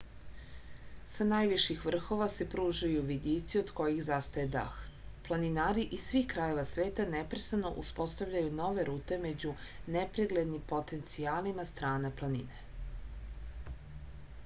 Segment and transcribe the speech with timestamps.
[1.13, 4.79] sa najviših vrhova se pružaju vidici od kojih zastaje dah
[5.27, 9.53] planinari iz svih krajeva sveta neprestano uspostavljaju nove rute među
[9.97, 13.85] nepreglednim potencijalima strana planine